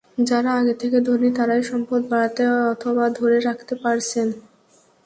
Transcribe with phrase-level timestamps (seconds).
[0.21, 4.27] যাঁরা আগে থেকে ধনী তাঁরাই সম্পদ বাড়াতে অথবা ধরে রাখতে পারছেন।